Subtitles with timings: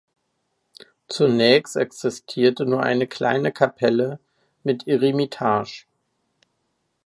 [1.07, 4.19] Zunächst existierte nur eine kleine Kapelle
[4.63, 5.85] mit Eremitage.